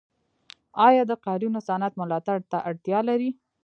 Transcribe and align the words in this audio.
آیا 0.87 1.03
د 1.07 1.11
قالینو 1.25 1.59
صنعت 1.67 1.93
ملاتړ 2.01 2.37
ته 2.51 2.57
اړتیا 2.69 2.99
لري؟ 3.09 3.29